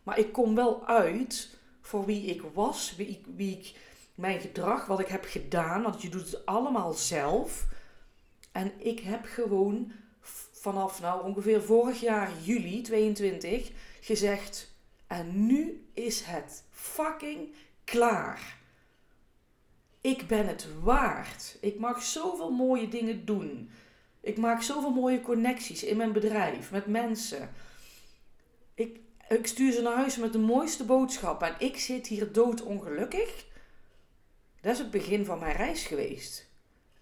Maar 0.03 0.19
ik 0.19 0.33
kom 0.33 0.55
wel 0.55 0.87
uit 0.87 1.59
voor 1.81 2.05
wie 2.05 2.25
ik 2.25 2.43
was, 2.53 2.97
wie 2.97 3.21
wie 3.37 3.53
ik 3.59 3.75
mijn 4.15 4.41
gedrag, 4.41 4.87
wat 4.87 5.01
ik 5.01 5.09
heb 5.09 5.25
gedaan, 5.25 5.83
want 5.83 6.03
je 6.03 6.09
doet 6.09 6.31
het 6.31 6.47
allemaal 6.47 6.93
zelf. 6.93 7.65
En 8.53 8.73
ik 8.79 9.01
heb 9.01 9.25
gewoon 9.25 9.93
vanaf 10.53 11.01
nou 11.01 11.25
ongeveer 11.25 11.63
vorig 11.63 12.01
jaar 12.01 12.31
juli 12.43 12.83
22 12.83 13.71
gezegd: 14.01 14.75
en 15.07 15.47
nu 15.47 15.87
is 15.93 16.23
het 16.23 16.65
fucking 16.71 17.55
klaar. 17.85 18.57
Ik 20.01 20.27
ben 20.27 20.47
het 20.47 20.67
waard. 20.83 21.57
Ik 21.61 21.79
mag 21.79 22.03
zoveel 22.03 22.51
mooie 22.51 22.89
dingen 22.89 23.25
doen. 23.25 23.71
Ik 24.21 24.39
maak 24.39 24.63
zoveel 24.63 24.91
mooie 24.91 25.21
connecties 25.21 25.85
in 25.85 25.97
mijn 25.97 26.13
bedrijf 26.13 26.71
met 26.71 26.87
mensen. 26.87 27.51
Ik, 28.75 29.01
ik 29.29 29.47
stuur 29.47 29.73
ze 29.73 29.83
naar 29.83 29.97
huis 29.97 30.17
met 30.17 30.33
de 30.33 30.39
mooiste 30.39 30.85
boodschappen 30.85 31.49
en 31.49 31.55
ik 31.59 31.79
zit 31.79 32.07
hier 32.07 32.33
doodongelukkig. 32.33 33.45
Dat 34.65 34.73
is 34.73 34.79
het 34.79 34.91
begin 34.91 35.25
van 35.25 35.39
mijn 35.39 35.57
reis 35.57 35.87
geweest. 35.87 36.51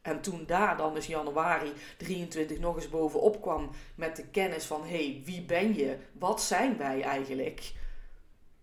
En 0.00 0.20
toen 0.20 0.46
daar 0.46 0.76
dan 0.76 0.94
dus 0.94 1.06
januari 1.06 1.72
23 1.98 2.58
nog 2.58 2.76
eens 2.76 2.88
bovenop 2.88 3.42
kwam 3.42 3.70
met 3.94 4.16
de 4.16 4.26
kennis 4.26 4.64
van 4.64 4.86
hey, 4.86 5.22
wie 5.24 5.42
ben 5.42 5.74
je? 5.74 5.98
Wat 6.12 6.42
zijn 6.42 6.76
wij 6.76 7.02
eigenlijk? 7.02 7.72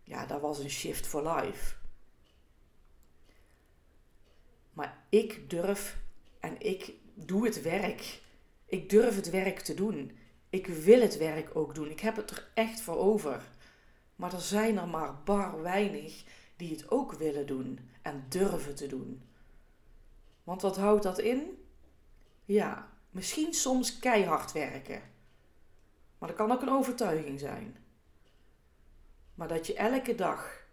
Ja, 0.03 0.25
dat 0.25 0.41
was 0.41 0.59
een 0.59 0.69
shift 0.69 1.07
for 1.07 1.31
life. 1.31 1.75
Maar 4.73 5.05
ik 5.09 5.49
durf 5.49 5.97
en 6.39 6.55
ik 6.61 6.93
doe 7.13 7.45
het 7.45 7.61
werk. 7.61 8.21
Ik 8.65 8.89
durf 8.89 9.15
het 9.15 9.29
werk 9.29 9.59
te 9.59 9.73
doen. 9.73 10.17
Ik 10.49 10.67
wil 10.67 11.01
het 11.01 11.17
werk 11.17 11.55
ook 11.55 11.75
doen. 11.75 11.89
Ik 11.89 11.99
heb 11.99 12.15
het 12.15 12.31
er 12.31 12.47
echt 12.53 12.81
voor 12.81 12.97
over. 12.97 13.41
Maar 14.15 14.33
er 14.33 14.41
zijn 14.41 14.77
er 14.77 14.87
maar 14.87 15.23
bar 15.23 15.61
weinig 15.61 16.23
die 16.59 16.71
het 16.71 16.91
ook 16.91 17.13
willen 17.13 17.47
doen 17.47 17.79
en 18.01 18.25
durven 18.29 18.75
te 18.75 18.87
doen. 18.87 19.21
Want 20.43 20.61
wat 20.61 20.77
houdt 20.77 21.03
dat 21.03 21.19
in? 21.19 21.63
Ja, 22.45 22.89
misschien 23.11 23.53
soms 23.53 23.99
keihard 23.99 24.51
werken. 24.51 25.01
Maar 26.17 26.29
dat 26.29 26.37
kan 26.37 26.51
ook 26.51 26.61
een 26.61 26.69
overtuiging 26.69 27.39
zijn. 27.39 27.77
Maar 29.35 29.47
dat 29.47 29.67
je 29.67 29.73
elke 29.73 30.15
dag 30.15 30.67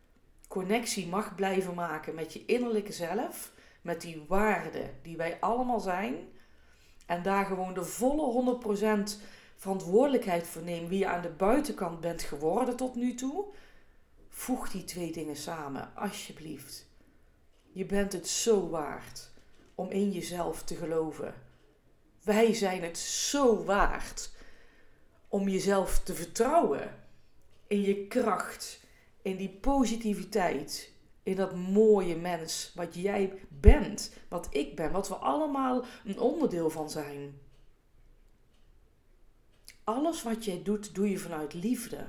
connectie 0.49 1.07
mag 1.07 1.35
blijven 1.35 1.75
maken 1.75 2.14
met 2.14 2.33
je 2.33 2.45
innerlijke 2.45 2.93
zelf, 2.93 3.52
met 3.83 4.00
die 4.00 4.25
waarden 4.28 4.99
die 5.02 5.16
wij 5.16 5.40
allemaal 5.40 5.81
zijn, 5.81 6.14
en 7.07 7.23
daar 7.23 7.45
gewoon 7.45 7.75
de 7.75 7.85
volle 7.85 8.59
100% 9.09 9.21
verantwoordelijkheid 9.57 10.47
voor 10.47 10.62
nemen 10.62 10.88
wie 10.88 10.99
je 10.99 11.09
aan 11.09 11.23
de 11.23 11.28
buitenkant 11.28 12.00
bent 12.00 12.23
geworden 12.23 12.76
tot 12.76 12.95
nu 12.95 13.14
toe, 13.14 13.45
Voeg 14.37 14.71
die 14.71 14.85
twee 14.85 15.12
dingen 15.12 15.37
samen, 15.37 15.95
alsjeblieft. 15.95 16.87
Je 17.73 17.85
bent 17.85 18.12
het 18.12 18.28
zo 18.28 18.69
waard 18.69 19.31
om 19.75 19.90
in 19.90 20.11
jezelf 20.11 20.62
te 20.62 20.75
geloven. 20.75 21.35
Wij 22.23 22.55
zijn 22.55 22.83
het 22.83 22.99
zo 22.99 23.64
waard 23.64 24.31
om 25.28 25.49
jezelf 25.49 25.99
te 25.99 26.14
vertrouwen. 26.14 26.95
In 27.66 27.81
je 27.81 28.07
kracht, 28.07 28.81
in 29.23 29.37
die 29.37 29.49
positiviteit, 29.49 30.93
in 31.23 31.37
dat 31.37 31.55
mooie 31.55 32.16
mens 32.16 32.73
wat 32.75 32.95
jij 32.95 33.33
bent, 33.49 34.12
wat 34.28 34.47
ik 34.50 34.76
ben, 34.76 34.93
wat 34.93 35.09
we 35.09 35.14
allemaal 35.14 35.85
een 36.05 36.19
onderdeel 36.19 36.71
van 36.71 36.90
zijn. 36.90 37.40
Alles 39.85 40.23
wat 40.23 40.45
jij 40.45 40.62
doet, 40.62 40.95
doe 40.95 41.11
je 41.11 41.19
vanuit 41.19 41.55
liefde. 41.55 42.07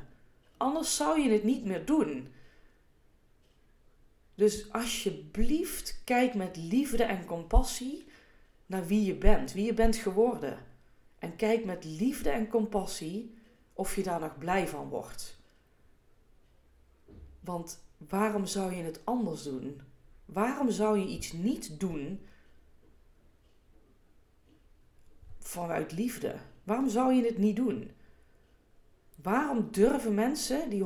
Anders 0.57 0.95
zou 0.95 1.19
je 1.19 1.29
het 1.29 1.43
niet 1.43 1.65
meer 1.65 1.85
doen. 1.85 2.33
Dus 4.35 4.71
alsjeblieft, 4.71 6.01
kijk 6.03 6.33
met 6.33 6.57
liefde 6.57 7.03
en 7.03 7.25
compassie 7.25 8.05
naar 8.65 8.85
wie 8.85 9.05
je 9.05 9.15
bent, 9.15 9.53
wie 9.53 9.65
je 9.65 9.73
bent 9.73 9.95
geworden. 9.95 10.65
En 11.19 11.35
kijk 11.35 11.65
met 11.65 11.83
liefde 11.83 12.29
en 12.29 12.47
compassie 12.47 13.35
of 13.73 13.95
je 13.95 14.03
daar 14.03 14.19
nog 14.19 14.37
blij 14.37 14.67
van 14.67 14.89
wordt. 14.89 15.39
Want 17.39 17.83
waarom 17.97 18.45
zou 18.45 18.73
je 18.73 18.83
het 18.83 18.99
anders 19.03 19.43
doen? 19.43 19.81
Waarom 20.25 20.71
zou 20.71 20.99
je 20.99 21.07
iets 21.07 21.31
niet 21.31 21.79
doen 21.79 22.25
vanuit 25.39 25.91
liefde? 25.91 26.35
Waarom 26.63 26.89
zou 26.89 27.13
je 27.13 27.25
het 27.25 27.37
niet 27.37 27.55
doen? 27.55 27.91
Waarom 29.23 29.67
durven 29.71 30.13
mensen 30.13 30.69
die 30.69 30.83
100% 30.83 30.85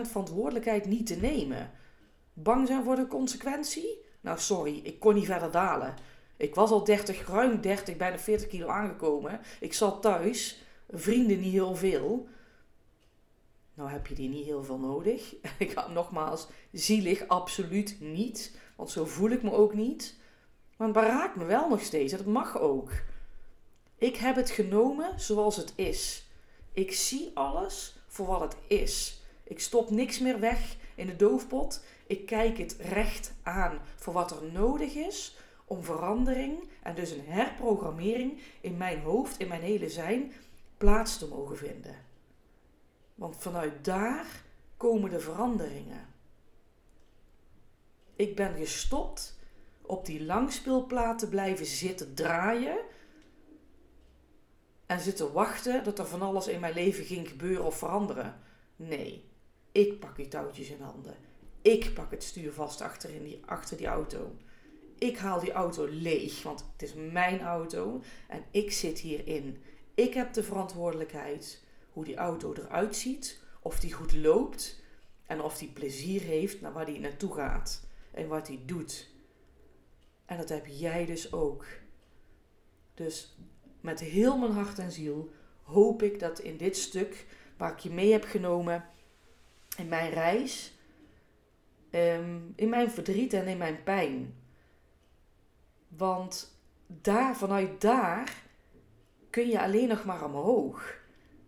verantwoordelijkheid 0.00 0.86
niet 0.86 1.06
te 1.06 1.16
nemen? 1.16 1.70
Bang 2.32 2.66
zijn 2.66 2.84
voor 2.84 2.96
de 2.96 3.06
consequentie? 3.06 4.02
Nou, 4.20 4.38
sorry, 4.38 4.80
ik 4.82 5.00
kon 5.00 5.14
niet 5.14 5.26
verder 5.26 5.50
dalen. 5.50 5.94
Ik 6.36 6.54
was 6.54 6.70
al 6.70 6.84
30, 6.84 7.28
ruim 7.28 7.60
30, 7.60 7.96
bijna 7.96 8.18
40 8.18 8.48
kilo 8.48 8.66
aangekomen. 8.66 9.40
Ik 9.60 9.72
zat 9.72 10.02
thuis, 10.02 10.62
vrienden 10.90 11.40
niet 11.40 11.52
heel 11.52 11.76
veel. 11.76 12.28
Nou 13.74 13.90
heb 13.90 14.06
je 14.06 14.14
die 14.14 14.28
niet 14.28 14.44
heel 14.44 14.64
veel 14.64 14.78
nodig. 14.78 15.34
Ik 15.58 15.72
had 15.72 15.90
nogmaals, 15.90 16.46
zielig 16.72 17.28
absoluut 17.28 17.96
niet. 18.00 18.56
Want 18.76 18.90
zo 18.90 19.04
voel 19.04 19.30
ik 19.30 19.42
me 19.42 19.52
ook 19.52 19.74
niet. 19.74 20.16
Maar 20.76 20.88
het 20.88 20.96
raakt 20.96 21.36
me 21.36 21.44
wel 21.44 21.68
nog 21.68 21.80
steeds. 21.80 22.12
Dat 22.12 22.26
mag 22.26 22.60
ook. 22.60 22.90
Ik 23.98 24.16
heb 24.16 24.36
het 24.36 24.50
genomen 24.50 25.20
zoals 25.20 25.56
het 25.56 25.72
is. 25.76 26.28
Ik 26.74 26.92
zie 26.92 27.30
alles 27.34 27.96
voor 28.06 28.26
wat 28.26 28.40
het 28.40 28.56
is. 28.66 29.22
Ik 29.44 29.60
stop 29.60 29.90
niks 29.90 30.18
meer 30.18 30.40
weg 30.40 30.76
in 30.94 31.06
de 31.06 31.16
doofpot. 31.16 31.84
Ik 32.06 32.26
kijk 32.26 32.58
het 32.58 32.76
recht 32.78 33.32
aan 33.42 33.78
voor 33.96 34.12
wat 34.12 34.30
er 34.30 34.52
nodig 34.52 34.94
is 34.94 35.36
om 35.64 35.82
verandering 35.82 36.68
en 36.82 36.94
dus 36.94 37.10
een 37.10 37.24
herprogrammering 37.26 38.40
in 38.60 38.76
mijn 38.76 39.00
hoofd, 39.00 39.38
in 39.38 39.48
mijn 39.48 39.62
hele 39.62 39.88
zijn, 39.88 40.32
plaats 40.76 41.18
te 41.18 41.28
mogen 41.28 41.56
vinden. 41.56 41.96
Want 43.14 43.36
vanuit 43.38 43.84
daar 43.84 44.26
komen 44.76 45.10
de 45.10 45.20
veranderingen. 45.20 46.08
Ik 48.16 48.36
ben 48.36 48.56
gestopt 48.56 49.38
op 49.82 50.06
die 50.06 50.24
langspeelplaat 50.24 51.18
te 51.18 51.28
blijven 51.28 51.66
zitten 51.66 52.14
draaien 52.14 52.78
en 54.86 55.00
zitten 55.00 55.32
wachten 55.32 55.84
dat 55.84 55.98
er 55.98 56.06
van 56.06 56.22
alles 56.22 56.46
in 56.46 56.60
mijn 56.60 56.74
leven 56.74 57.04
ging 57.04 57.28
gebeuren 57.28 57.64
of 57.64 57.78
veranderen. 57.78 58.40
Nee, 58.76 59.24
ik 59.72 59.98
pak 59.98 60.16
die 60.16 60.28
touwtjes 60.28 60.68
in 60.68 60.80
handen. 60.80 61.16
Ik 61.62 61.94
pak 61.94 62.10
het 62.10 62.22
stuur 62.22 62.52
vast 62.52 62.80
achter, 62.80 63.10
in 63.10 63.22
die, 63.24 63.42
achter 63.46 63.76
die 63.76 63.86
auto. 63.86 64.36
Ik 64.98 65.16
haal 65.16 65.40
die 65.40 65.52
auto 65.52 65.86
leeg, 65.90 66.42
want 66.42 66.64
het 66.72 66.82
is 66.82 66.94
mijn 66.94 67.40
auto 67.40 68.02
en 68.28 68.44
ik 68.50 68.72
zit 68.72 68.98
hierin. 68.98 69.62
Ik 69.94 70.14
heb 70.14 70.32
de 70.32 70.42
verantwoordelijkheid 70.42 71.62
hoe 71.92 72.04
die 72.04 72.16
auto 72.16 72.54
eruit 72.54 72.96
ziet, 72.96 73.40
of 73.60 73.80
die 73.80 73.92
goed 73.92 74.14
loopt 74.14 74.82
en 75.26 75.42
of 75.42 75.58
die 75.58 75.68
plezier 75.68 76.20
heeft 76.20 76.60
naar 76.60 76.72
waar 76.72 76.86
die 76.86 77.00
naartoe 77.00 77.34
gaat 77.34 77.86
en 78.10 78.28
wat 78.28 78.46
hij 78.46 78.62
doet. 78.66 79.08
En 80.24 80.36
dat 80.36 80.48
heb 80.48 80.66
jij 80.66 81.06
dus 81.06 81.32
ook. 81.32 81.66
Dus 82.94 83.36
met 83.84 84.00
heel 84.00 84.38
mijn 84.38 84.52
hart 84.52 84.78
en 84.78 84.92
ziel 84.92 85.32
hoop 85.62 86.02
ik 86.02 86.18
dat 86.18 86.38
in 86.38 86.56
dit 86.56 86.76
stuk 86.76 87.26
waar 87.56 87.72
ik 87.72 87.78
je 87.78 87.90
mee 87.90 88.12
heb 88.12 88.24
genomen 88.24 88.84
in 89.76 89.88
mijn 89.88 90.10
reis, 90.10 90.72
ehm, 91.90 92.38
in 92.54 92.68
mijn 92.68 92.90
verdriet 92.90 93.32
en 93.32 93.46
in 93.46 93.58
mijn 93.58 93.82
pijn. 93.82 94.34
Want 95.88 96.58
daar, 96.86 97.36
vanuit 97.36 97.80
daar 97.80 98.42
kun 99.30 99.48
je 99.48 99.60
alleen 99.60 99.88
nog 99.88 100.04
maar 100.04 100.24
omhoog. 100.24 101.02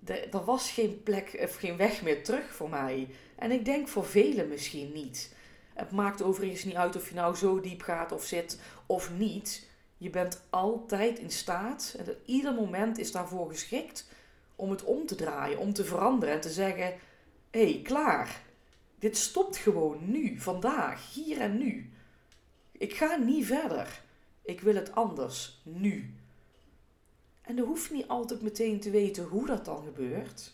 Er 0.04 0.44
was 0.44 0.70
geen 0.70 1.02
plek 1.02 1.38
of 1.40 1.54
geen 1.54 1.76
weg 1.76 2.02
meer 2.02 2.24
terug 2.24 2.54
voor 2.54 2.70
mij. 2.70 3.08
En 3.36 3.50
ik 3.50 3.64
denk 3.64 3.88
voor 3.88 4.06
velen 4.06 4.48
misschien 4.48 4.92
niet. 4.92 5.34
Het 5.74 5.90
maakt 5.90 6.22
overigens 6.22 6.64
niet 6.64 6.74
uit 6.74 6.96
of 6.96 7.08
je 7.08 7.14
nou 7.14 7.34
zo 7.34 7.60
diep 7.60 7.82
gaat 7.82 8.12
of 8.12 8.24
zit 8.24 8.60
of 8.86 9.10
niet. 9.10 9.65
Je 9.98 10.10
bent 10.10 10.42
altijd 10.50 11.18
in 11.18 11.30
staat, 11.30 11.94
en 11.98 12.16
ieder 12.24 12.54
moment 12.54 12.98
is 12.98 13.12
daarvoor 13.12 13.48
geschikt, 13.48 14.08
om 14.56 14.70
het 14.70 14.84
om 14.84 15.06
te 15.06 15.14
draaien, 15.14 15.58
om 15.58 15.72
te 15.72 15.84
veranderen 15.84 16.34
en 16.34 16.40
te 16.40 16.50
zeggen: 16.50 16.94
hé, 17.50 17.72
hey, 17.72 17.80
klaar. 17.82 18.44
Dit 18.98 19.16
stopt 19.16 19.56
gewoon 19.56 20.10
nu, 20.10 20.40
vandaag, 20.40 21.14
hier 21.14 21.40
en 21.40 21.58
nu. 21.58 21.90
Ik 22.72 22.94
ga 22.94 23.16
niet 23.16 23.46
verder. 23.46 24.02
Ik 24.42 24.60
wil 24.60 24.74
het 24.74 24.94
anders, 24.94 25.60
nu. 25.62 26.14
En 27.42 27.58
er 27.58 27.64
hoeft 27.64 27.90
niet 27.90 28.08
altijd 28.08 28.42
meteen 28.42 28.80
te 28.80 28.90
weten 28.90 29.24
hoe 29.24 29.46
dat 29.46 29.64
dan 29.64 29.84
gebeurt. 29.84 30.52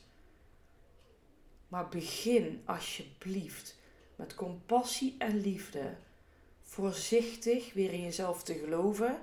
Maar 1.68 1.88
begin 1.88 2.62
alsjeblieft 2.64 3.76
met 4.16 4.34
compassie 4.34 5.14
en 5.18 5.40
liefde 5.40 5.96
voorzichtig 6.62 7.72
weer 7.72 7.92
in 7.92 8.02
jezelf 8.02 8.42
te 8.42 8.54
geloven 8.54 9.22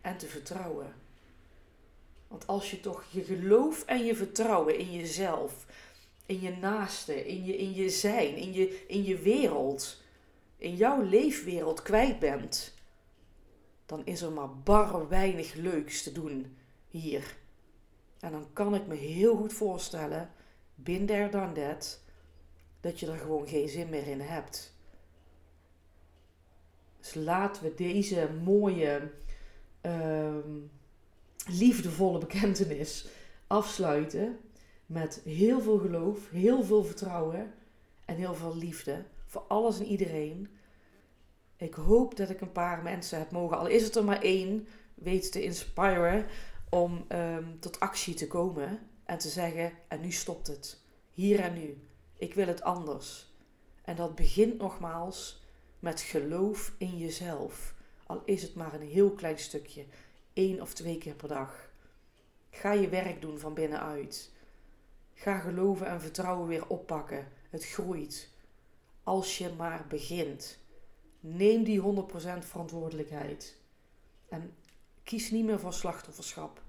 en 0.00 0.16
te 0.16 0.26
vertrouwen. 0.26 0.94
Want 2.28 2.46
als 2.46 2.70
je 2.70 2.80
toch 2.80 3.04
je 3.10 3.22
geloof 3.22 3.84
en 3.84 4.04
je 4.04 4.16
vertrouwen 4.16 4.78
in 4.78 4.92
jezelf, 4.92 5.66
in 6.26 6.40
je 6.40 6.56
naaste, 6.56 7.26
in 7.26 7.44
je, 7.44 7.56
in 7.56 7.74
je 7.74 7.90
zijn, 7.90 8.36
in 8.36 8.52
je, 8.52 8.84
in 8.86 9.04
je 9.04 9.18
wereld, 9.18 10.02
in 10.56 10.76
jouw 10.76 11.02
leefwereld 11.02 11.82
kwijt 11.82 12.18
bent, 12.18 12.74
dan 13.86 14.06
is 14.06 14.22
er 14.22 14.32
maar 14.32 14.54
bar 14.54 15.08
weinig 15.08 15.54
leuks 15.54 16.02
te 16.02 16.12
doen 16.12 16.56
hier. 16.88 17.36
En 18.20 18.32
dan 18.32 18.46
kan 18.52 18.74
ik 18.74 18.86
me 18.86 18.94
heel 18.94 19.36
goed 19.36 19.52
voorstellen, 19.52 20.30
binder 20.74 21.30
dan 21.30 21.54
dat, 21.54 22.00
dat 22.80 23.00
je 23.00 23.06
er 23.06 23.18
gewoon 23.18 23.48
geen 23.48 23.68
zin 23.68 23.88
meer 23.88 24.06
in 24.06 24.20
hebt. 24.20 24.76
Dus 27.00 27.14
laten 27.14 27.62
we 27.62 27.74
deze 27.74 28.28
mooie, 28.44 29.10
ehm, 29.88 31.58
liefdevolle 31.58 32.18
bekentenis 32.18 33.08
afsluiten 33.46 34.38
met 34.86 35.20
heel 35.24 35.60
veel 35.60 35.78
geloof, 35.78 36.30
heel 36.30 36.62
veel 36.62 36.84
vertrouwen 36.84 37.54
en 38.04 38.16
heel 38.16 38.34
veel 38.34 38.56
liefde 38.56 39.04
voor 39.26 39.44
alles 39.48 39.78
en 39.78 39.86
iedereen. 39.86 40.48
Ik 41.56 41.74
hoop 41.74 42.16
dat 42.16 42.30
ik 42.30 42.40
een 42.40 42.52
paar 42.52 42.82
mensen 42.82 43.18
heb 43.18 43.30
mogen, 43.30 43.58
al 43.58 43.66
is 43.66 43.82
het 43.82 43.96
er 43.96 44.04
maar 44.04 44.22
één, 44.22 44.66
weet 44.94 45.32
te 45.32 45.42
inspiren 45.42 46.26
om 46.70 47.04
ehm, 47.08 47.58
tot 47.58 47.80
actie 47.80 48.14
te 48.14 48.26
komen 48.26 48.78
en 49.04 49.18
te 49.18 49.28
zeggen: 49.28 49.72
en 49.88 50.00
nu 50.00 50.10
stopt 50.10 50.46
het. 50.46 50.80
Hier 51.12 51.40
en 51.40 51.54
nu. 51.54 51.78
Ik 52.18 52.34
wil 52.34 52.46
het 52.46 52.62
anders. 52.62 53.32
En 53.82 53.96
dat 53.96 54.14
begint 54.14 54.58
nogmaals 54.58 55.42
met 55.78 56.00
geloof 56.00 56.74
in 56.78 56.98
jezelf. 56.98 57.74
Al 58.08 58.22
is 58.24 58.42
het 58.42 58.54
maar 58.54 58.74
een 58.74 58.88
heel 58.88 59.10
klein 59.10 59.38
stukje, 59.38 59.84
één 60.32 60.60
of 60.60 60.74
twee 60.74 60.98
keer 60.98 61.14
per 61.14 61.28
dag. 61.28 61.70
Ga 62.50 62.72
je 62.72 62.88
werk 62.88 63.20
doen 63.20 63.38
van 63.38 63.54
binnenuit. 63.54 64.30
Ga 65.14 65.38
geloven 65.38 65.86
en 65.86 66.00
vertrouwen 66.00 66.48
weer 66.48 66.66
oppakken. 66.66 67.28
Het 67.50 67.64
groeit. 67.64 68.28
Als 69.02 69.38
je 69.38 69.50
maar 69.56 69.84
begint. 69.88 70.58
Neem 71.20 71.64
die 71.64 71.82
100% 71.82 71.84
verantwoordelijkheid. 72.38 73.56
En 74.28 74.54
kies 75.02 75.30
niet 75.30 75.44
meer 75.44 75.60
voor 75.60 75.72
slachtofferschap. 75.72 76.62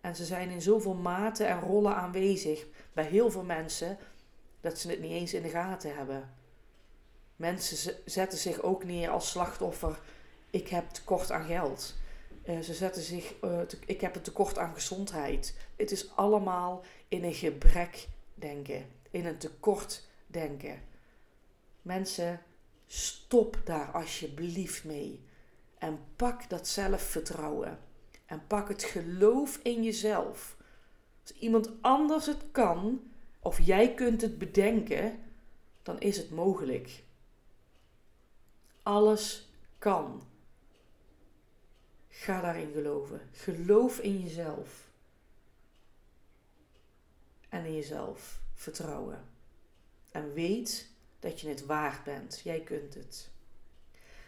En 0.00 0.16
ze 0.16 0.24
zijn 0.24 0.50
in 0.50 0.62
zoveel 0.62 0.94
maten 0.94 1.48
en 1.48 1.60
rollen 1.60 1.96
aanwezig 1.96 2.66
bij 2.92 3.04
heel 3.04 3.30
veel 3.30 3.44
mensen 3.44 3.98
dat 4.60 4.78
ze 4.78 4.90
het 4.90 5.00
niet 5.00 5.10
eens 5.10 5.34
in 5.34 5.42
de 5.42 5.48
gaten 5.48 5.96
hebben. 5.96 6.34
Mensen 7.36 7.94
zetten 8.04 8.38
zich 8.38 8.62
ook 8.62 8.84
neer 8.84 9.10
als 9.10 9.30
slachtoffer. 9.30 10.00
Ik 10.50 10.68
heb 10.68 10.90
tekort 10.90 11.30
aan 11.30 11.44
geld. 11.44 11.94
Uh, 12.48 12.60
ze 12.60 12.74
zetten 12.74 13.02
zich, 13.02 13.34
uh, 13.44 13.60
ik 13.86 14.00
heb 14.00 14.16
een 14.16 14.22
tekort 14.22 14.58
aan 14.58 14.74
gezondheid. 14.74 15.56
Het 15.76 15.90
is 15.90 16.16
allemaal 16.16 16.84
in 17.08 17.24
een 17.24 17.34
gebrek 17.34 18.08
denken, 18.34 18.86
in 19.10 19.26
een 19.26 19.38
tekort 19.38 20.02
denken. 20.26 20.82
Mensen, 21.82 22.42
stop 22.86 23.60
daar 23.64 23.90
alsjeblieft 23.90 24.84
mee. 24.84 25.24
En 25.78 25.98
pak 26.16 26.48
dat 26.48 26.68
zelfvertrouwen. 26.68 27.78
En 28.26 28.46
pak 28.46 28.68
het 28.68 28.84
geloof 28.84 29.60
in 29.62 29.82
jezelf. 29.82 30.56
Als 31.22 31.32
iemand 31.38 31.70
anders 31.80 32.26
het 32.26 32.42
kan, 32.50 33.10
of 33.40 33.60
jij 33.60 33.94
kunt 33.94 34.20
het 34.20 34.38
bedenken, 34.38 35.18
dan 35.82 36.00
is 36.00 36.16
het 36.16 36.30
mogelijk. 36.30 37.02
Alles 38.82 39.48
kan. 39.78 40.22
Ga 42.18 42.40
daarin 42.40 42.72
geloven. 42.72 43.20
Geloof 43.32 43.98
in 43.98 44.20
jezelf. 44.20 44.88
En 47.48 47.64
in 47.64 47.74
jezelf 47.74 48.40
vertrouwen. 48.54 49.24
En 50.10 50.32
weet 50.32 50.88
dat 51.20 51.40
je 51.40 51.48
het 51.48 51.66
waard 51.66 52.04
bent. 52.04 52.40
Jij 52.44 52.60
kunt 52.60 52.94
het. 52.94 53.30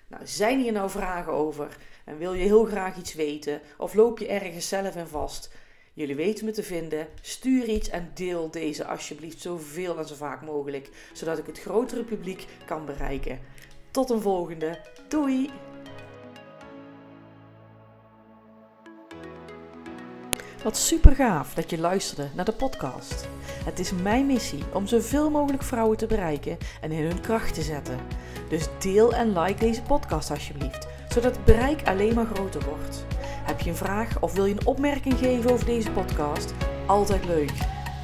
Nou, 0.06 0.26
zijn 0.26 0.60
hier 0.60 0.72
nou 0.72 0.90
vragen 0.90 1.32
over 1.32 1.76
en 2.04 2.18
wil 2.18 2.32
je 2.32 2.44
heel 2.44 2.64
graag 2.64 2.96
iets 2.96 3.14
weten 3.14 3.60
of 3.76 3.94
loop 3.94 4.18
je 4.18 4.28
ergens 4.28 4.68
zelf 4.68 4.96
in 4.96 5.06
vast? 5.06 5.50
Jullie 5.92 6.16
weten 6.16 6.44
me 6.44 6.50
te 6.50 6.62
vinden. 6.62 7.08
Stuur 7.20 7.64
iets 7.64 7.88
en 7.88 8.10
deel 8.14 8.50
deze 8.50 8.86
alsjeblieft 8.86 9.40
zoveel 9.40 9.98
en 9.98 10.06
zo 10.06 10.14
vaak 10.14 10.42
mogelijk, 10.42 10.90
zodat 11.12 11.38
ik 11.38 11.46
het 11.46 11.60
grotere 11.60 12.04
publiek 12.04 12.46
kan 12.66 12.84
bereiken. 12.84 13.40
Tot 13.90 14.10
een 14.10 14.20
volgende. 14.20 14.80
Doei! 15.08 15.50
Wat 20.62 20.76
super 20.76 21.14
gaaf 21.14 21.54
dat 21.54 21.70
je 21.70 21.78
luisterde 21.78 22.28
naar 22.34 22.44
de 22.44 22.52
podcast. 22.52 23.28
Het 23.64 23.78
is 23.78 23.92
mijn 23.92 24.26
missie 24.26 24.62
om 24.72 24.86
zoveel 24.86 25.30
mogelijk 25.30 25.62
vrouwen 25.62 25.96
te 25.96 26.06
bereiken 26.06 26.58
en 26.80 26.92
in 26.92 27.04
hun 27.04 27.20
kracht 27.20 27.54
te 27.54 27.62
zetten. 27.62 27.98
Dus 28.48 28.66
deel 28.78 29.14
en 29.14 29.38
like 29.38 29.60
deze 29.60 29.82
podcast 29.82 30.30
alsjeblieft, 30.30 30.86
zodat 31.08 31.36
het 31.36 31.44
bereik 31.44 31.88
alleen 31.88 32.14
maar 32.14 32.26
groter 32.34 32.64
wordt. 32.64 33.04
Heb 33.20 33.60
je 33.60 33.70
een 33.70 33.76
vraag 33.76 34.20
of 34.20 34.32
wil 34.32 34.44
je 34.44 34.54
een 34.54 34.66
opmerking 34.66 35.18
geven 35.18 35.50
over 35.50 35.66
deze 35.66 35.90
podcast? 35.90 36.54
Altijd 36.86 37.24
leuk. 37.24 37.52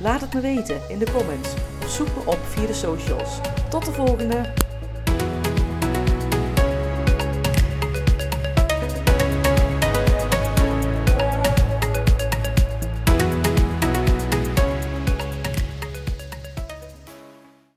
Laat 0.00 0.20
het 0.20 0.34
me 0.34 0.40
weten 0.40 0.80
in 0.88 0.98
de 0.98 1.12
comments 1.12 1.54
of 1.82 1.90
zoek 1.90 2.08
me 2.08 2.30
op 2.30 2.38
via 2.44 2.66
de 2.66 2.74
socials. 2.74 3.40
Tot 3.68 3.84
de 3.84 3.92
volgende! 3.92 4.63